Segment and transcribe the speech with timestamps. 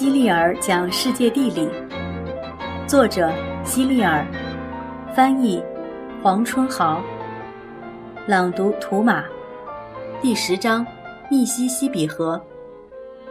[0.00, 1.68] 希利尔讲世界地理，
[2.86, 3.30] 作者
[3.62, 4.26] 希利尔，
[5.14, 5.62] 翻译
[6.22, 7.02] 黄春豪，
[8.26, 9.22] 朗读图马。
[10.22, 10.86] 第十章：
[11.30, 12.42] 密西西比河。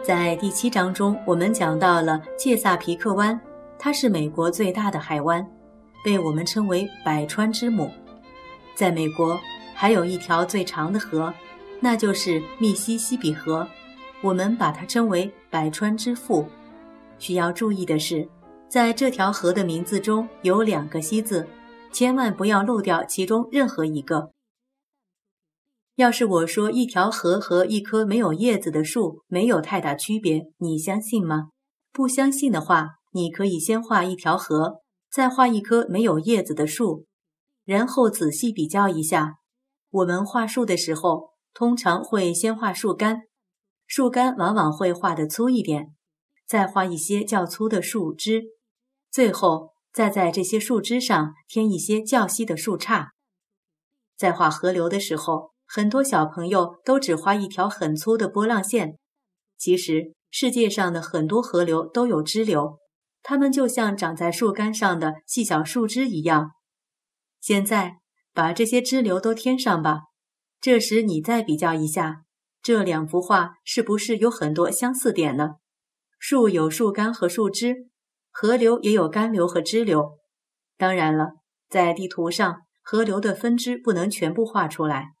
[0.00, 3.38] 在第七章中，我们讲到了切萨皮克湾，
[3.76, 5.44] 它是美国最大的海湾，
[6.04, 7.90] 被我们称为“百川之母”。
[8.76, 9.36] 在美国，
[9.74, 11.34] 还有一条最长的河，
[11.80, 13.66] 那就是密西西比河。
[14.22, 16.46] 我们把它称为“百川之父”。
[17.20, 18.28] 需要注意的是，
[18.68, 21.46] 在这条河的名字中有两个“西”字，
[21.92, 24.32] 千万不要漏掉其中任何一个。
[25.96, 31.50] 要是我说一条河和一棵没有叶子的树没有太大区别，你相信吗？
[31.92, 34.80] 不相信的话，你可以先画一条河，
[35.12, 37.04] 再画一棵没有叶子的树，
[37.66, 39.34] 然后仔细比较一下。
[39.90, 43.22] 我们画树的时候，通常会先画树干。
[43.86, 45.92] 树干往往会画的粗一点，
[46.50, 48.42] 再画一些较粗的树枝，
[49.08, 53.10] 最后再在这些树枝上添一些较细的树杈。
[54.16, 58.98] 在画河流的时候，很多小朋友都只画一条很粗的波浪线。
[59.56, 62.80] 其实世界上的很多河流都有支流，
[63.22, 66.50] 它们就像长在树干上的细小树枝一样。
[67.40, 67.98] 现在
[68.34, 70.00] 把这些支流都添上吧，
[70.60, 72.24] 这时你再比较一下。
[72.60, 75.50] 这两幅画是不是有很多相似点呢？
[76.22, 77.88] 树有树干和树枝，
[78.30, 80.18] 河流也有干流和支流。
[80.76, 81.30] 当然了，
[81.70, 85.14] 在地图上，河流的分支不能全部画出来。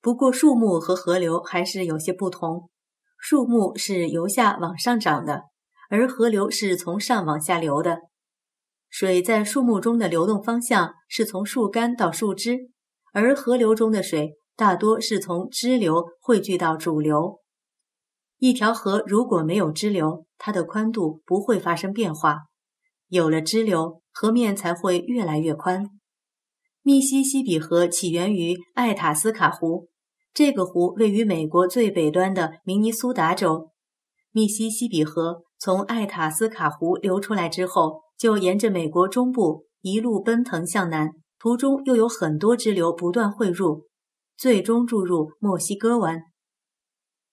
[0.00, 2.70] 不过，树木和河流还是有些不同。
[3.18, 5.42] 树木是由下往上长的，
[5.90, 7.98] 而河流是从上往下流的。
[8.88, 12.70] 水在树木中的流动方向是从树干到树枝，
[13.12, 14.38] 而河流中的水。
[14.54, 17.40] 大多是从支流汇聚到主流。
[18.38, 22.46] 一条河如果没有支流，它的宽度不会发生变化；
[23.08, 25.88] 有了支流，河面才会越来越宽。
[26.82, 29.88] 密西西比河起源于艾塔斯卡湖，
[30.34, 33.70] 这个湖位于美国最北端的明尼苏达州。
[34.32, 43.86] 密西西比河从艾塔斯卡湖流出来之后，就沿着美国中部一路奔腾向南，途中又有很多支流不断汇入。
[44.36, 46.20] 最终注入墨西哥湾。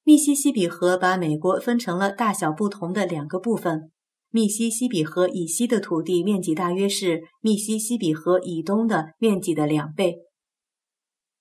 [0.04, 3.92] 密西西比河把美国分成了大小不同的两个部分。
[4.30, 10.18] 密西西比河以西的土地面积大约是密西西比河以东的面积的两倍。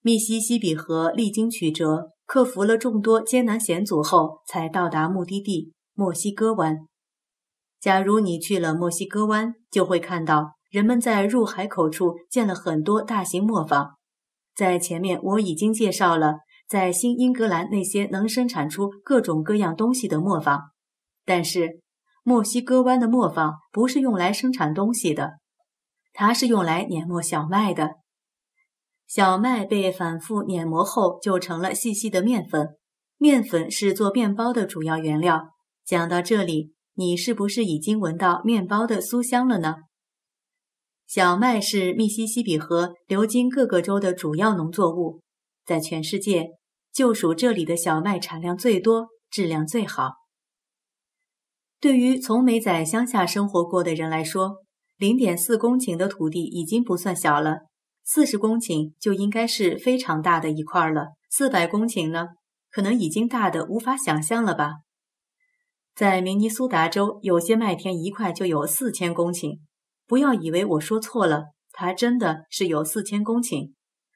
[0.02, 6.76] 密西西比河历经曲折，克服了众多艰难险阻后，才到达目的地墨西哥湾。
[7.80, 13.96] 假如你去了墨西哥湾，就会看到人们在入海口处建了很多大型磨坊。
[14.54, 16.40] 在前面我已经介绍了，
[16.72, 20.70] 在新英格兰那些能生产出各种各样东西的磨坊，
[21.26, 21.82] 但是
[22.24, 25.32] 墨西哥湾的磨坊不是用来生产东西的，
[26.14, 27.96] 它是用来碾磨小麦的。
[29.06, 32.78] 小麦被反复碾磨后就成了细细的面粉，
[33.18, 35.50] 面粉是做面包的主要原料。
[35.84, 39.74] 讲到这里，你是不是已经闻到面包的酥香了呢？
[41.06, 45.20] 小麦是密西西比河流经各个州的主要农作物，
[45.66, 46.52] 在全世界
[46.92, 50.12] 就属这里的小麦产量最多，质量最好。
[51.80, 54.58] 对于从没在乡下生活过的人来说，
[54.96, 57.62] 零点四公顷的土地已经不算小了，
[58.04, 61.14] 四十公顷就应该是非常大的一块了。
[61.30, 62.28] 四百公顷呢，
[62.70, 64.74] 可能已经大的无法想象了吧？
[65.94, 69.58] 在明尼苏达州，有些麦田一块就有四千公顷。
[70.06, 73.72] 不要以为我说错了，它真的是有四千公顷。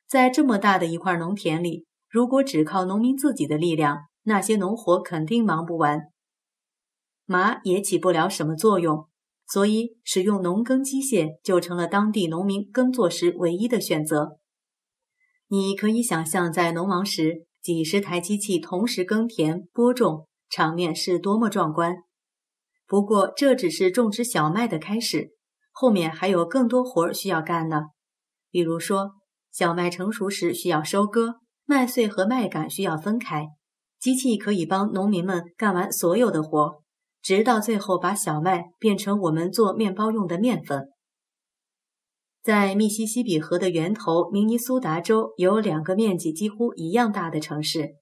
[0.07, 1.87] 在这么大的一块农田里，
[2.17, 6.01] 如果只靠农民自己的力量，那些农活肯定忙不完，
[7.27, 9.07] 马也起不了什么作用。
[9.47, 14.39] 所以，使用农耕机械就成了当地农民耕作时唯一的选择。
[15.49, 21.97] 你可以想象，在农忙时，几十台机器同时耕田播种，场面是多么壮观。
[22.87, 25.37] 不过，这只是种植小麦的开始。
[25.71, 27.89] 后面还有更多活儿需要干呢，
[28.51, 29.17] 比如说，
[29.53, 33.49] 小麦成熟时需要收割，麦穗和麦秆需要分开，
[33.99, 36.83] 机器可以帮农民们干完所有的活，
[37.21, 40.89] 直到最后把小麦变成我们做面包用的面粉。
[42.41, 47.97] 在密西西比河的源头明尼苏达州有两个面积几乎一样大的城市，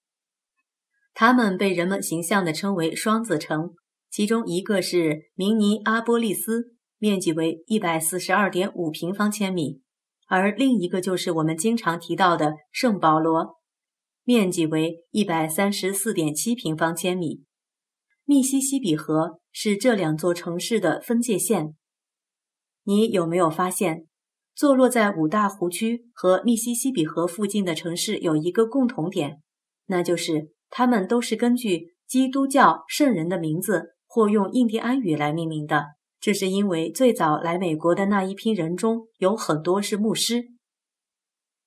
[1.15, 3.73] 它们被人们形象地称为“双子城”，
[4.13, 6.75] 其中一个是明尼阿波利斯。
[6.99, 9.83] 面积为一百四十二点五平方千米，
[10.27, 13.57] 而另一个就是我们经常提到的圣保罗，
[14.25, 17.43] 面积为一百三十四点七平方千米。
[18.25, 21.75] 密西西比河是这两座城市的分界线。
[22.85, 24.07] 你有没有发现，
[24.55, 29.43] 坐落在五大湖区和密西西比河附近的城市有一个共同点，
[29.87, 35.94] 那就是它们都是根据基督教圣人的名字或用印第安语来命名的。
[36.25, 40.47] 这是因为最早来美国的那一批人中有很多是牧师，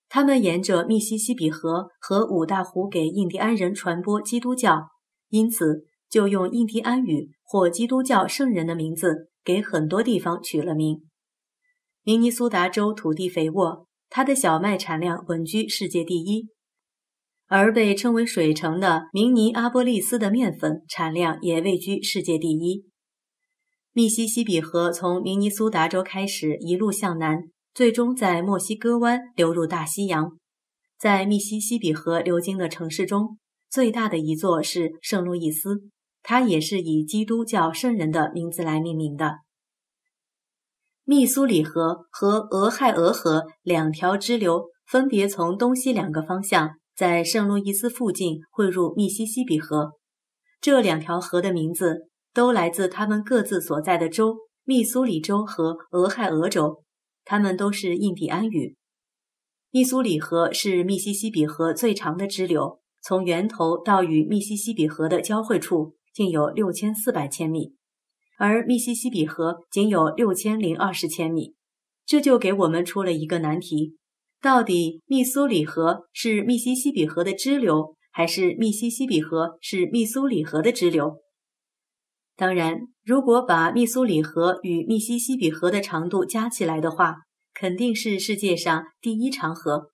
[0.09, 4.88] 他们沿着密西西比河和五大湖给印第安人传播基督教，
[5.30, 11.03] 因此就用印第安语或基督教圣人的名字给很多地方取了名。
[12.01, 16.48] 明尼苏达州土地肥沃，它的小麦产量稳居世界第一，
[17.45, 22.88] 而被称为“水城”的明尼阿波利斯的面粉产量也位居世界第一。
[23.98, 30.38] 密西西比河从明尼苏达州开始，一路向南，最终在墨西哥湾流入大西洋。
[31.00, 33.40] 在密西西比河流经的城市中，
[33.72, 35.90] 最大的一座是圣路易斯，
[36.22, 39.38] 它也是以基督教圣人的名字来命名的。
[41.04, 49.94] 密苏里河和俄亥俄河两条支流分别从东西两个方向，在圣路易斯附近汇入密西西比河。
[50.62, 52.12] 这两条河的名字。
[52.38, 56.84] 都来自他们各自所在的州：密苏里州和俄亥俄州。
[57.25, 58.75] 他们都是印第安语。
[59.72, 67.74] 密苏里河是密西西比河最长的支流，从源头到与密西西比河的交汇处，竟有六千四百千米，
[68.38, 71.56] 而密西西比河仅有六千零二十千米。
[72.06, 73.98] 这就给我们出了一个难题：
[74.39, 81.24] 到底密苏里河是密西西比河的支流，还是密西西比河是密苏里河的支流？
[82.38, 87.16] 当然，如果把密苏里河与密西西比河的长度加起来的话，
[87.51, 89.89] 肯定是世界上第一长河。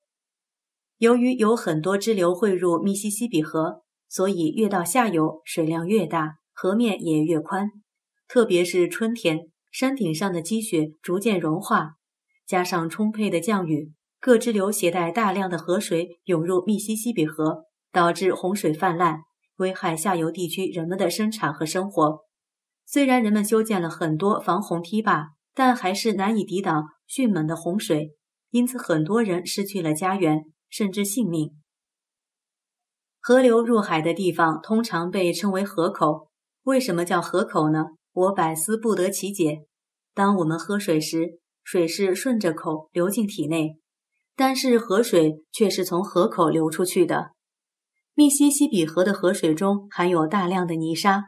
[0.98, 7.72] 由于有很多支流汇入密西西比河，所以越到下游水量越大，河面也越宽。
[8.28, 11.92] 特别是春天，山顶上的积雪逐渐融化，
[12.46, 19.22] 加上充沛的降雨，各支流携带大量的河水涌入密西西比河，导致洪水泛滥，
[19.56, 22.26] 危害下游地区人们的生产和生活。
[22.86, 28.16] 虽然人们修建了很多防洪堤坝，但还是难以抵挡迅猛的洪水，
[28.52, 31.52] 因此很多人失去了家园，甚至性命。
[33.20, 36.30] 河流入海的地方通常被称为河口。
[36.64, 37.86] 为什么叫河口呢？
[38.12, 39.66] 我百思不得其解。
[40.14, 43.80] 当我们喝水时，水是顺着口流进体内，
[44.36, 47.32] 但是河水却是从河口流出去的。
[48.14, 51.24] 密西西比河的河水中含有大量的泥沙。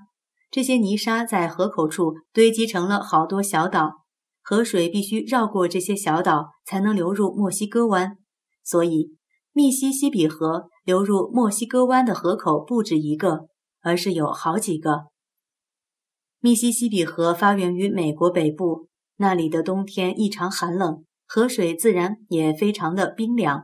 [0.56, 4.06] 这些泥沙在河口处堆积成了好多小岛，
[4.42, 8.18] 河水必须绕过这些小岛才能流入墨西哥湾，
[8.64, 9.18] 所以
[9.52, 13.50] 密西西比河流入墨西哥湾的河口不止一个，
[13.82, 15.08] 而是有好几个。
[16.40, 23.62] 密西西比河发源于美国北部，那里的冬天异常寒冷，河水自然也非常的冰凉。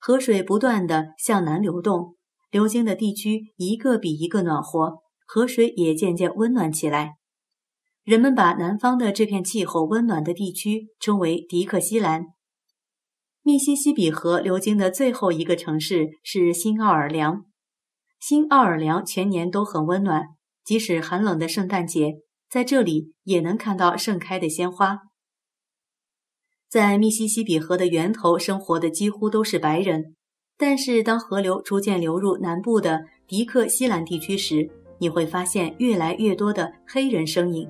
[0.00, 2.16] 河水不断的向南流动，
[2.50, 5.05] 流经的地区一个比一个暖和。
[5.26, 7.16] 河水也渐渐温暖起来，
[8.04, 12.26] 人们把南方的这片气候温暖的地区称为迪克西兰。
[13.42, 17.44] 密西西比河流经的最后一个城市是新奥尔良。
[18.20, 20.28] 新奥尔良全年都很温暖，
[20.64, 22.14] 即使寒冷的圣诞节，
[22.48, 25.00] 在这里也能看到盛开的鲜花。
[26.68, 30.16] 在密西西比河的源头生活的几乎都是白人，
[30.56, 37.68] 但是当河流逐渐流入南部的迪克西兰地区时，你会发现越来越多的黑人身影。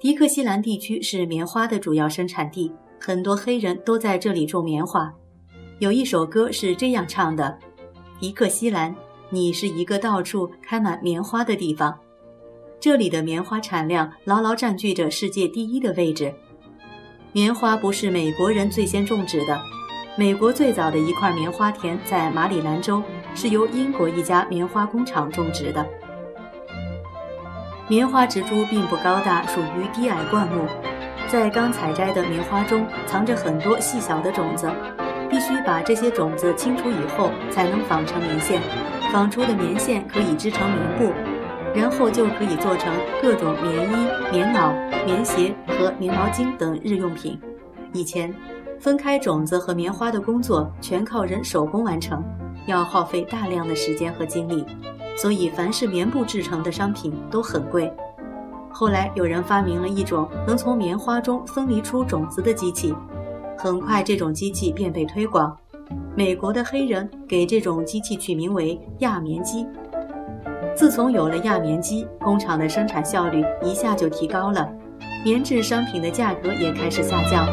[0.00, 5.12] 迪克西兰地区是棉花的主要生产地，很多黑人都在这里种棉花。
[5.78, 7.58] 有一首歌是这样唱的
[8.20, 8.94] ：“迪克西兰，
[9.30, 11.98] 你是一个到处开满棉花的地方。”
[12.78, 16.34] 这里的棉花产量牢牢占据着世界第一的位置。
[17.32, 19.58] 棉花不是美国人最先种植的，
[20.18, 23.02] 美国最早的一块棉花田在马里兰州，
[23.34, 25.84] 是由英国一家棉花工厂种植的。
[27.86, 30.66] 棉花植株并不高大，属于低矮灌木。
[31.28, 34.70] 在刚采摘的棉花中藏着很多细小的种子，
[35.28, 38.62] 必须把这些种子清除以后，才能纺成棉线。
[39.12, 41.12] 纺出的棉线可以织成棉布，
[41.74, 44.72] 然后就可以做成各种棉衣、棉袄、
[45.04, 47.38] 棉鞋和棉毛巾等日用品。
[47.92, 48.34] 以前，
[48.80, 52.24] 分开种子和棉花的工作全靠人手工完成，
[52.66, 54.64] 要耗费大量的时间和精力。
[55.16, 57.92] 所以，凡是棉布制成的商品都很贵。
[58.70, 62.94] 后来，有人发明了一种能从棉花中分离出种子的机器，
[63.56, 65.56] 很快这种机器便被推广。
[66.16, 69.66] 美国的黑人给这种机器取名为轧棉机。
[70.74, 74.68] 自从有了轧棉机，工厂的生产效率一下就提高了，
[75.24, 77.46] 棉质商品的价格也开始下降，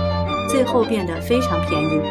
[0.50, 2.02] 最后变得非常便宜。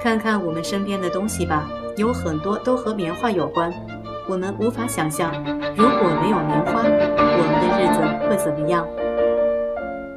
[0.00, 3.70] 看看我们身边的东西吧，有很多都和棉花有关。
[4.26, 5.30] 我们无法想象，
[5.76, 8.88] 如果没有棉花，我们的日子会怎么样。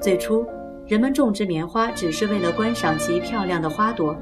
[0.01, 0.45] 最初，
[0.87, 4.15] 人们种植棉花只是为了观赏其漂亮的花朵。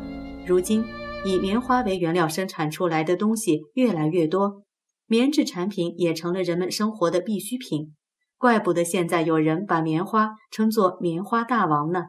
[0.47, 0.83] 如今，
[1.23, 4.63] 以棉花为原料生产出来的东西越来越多，
[5.05, 7.93] 棉质产品也成了人们生活的必需品。
[8.39, 12.05] 怪不得现在有人把棉花称作“棉花大王”呢。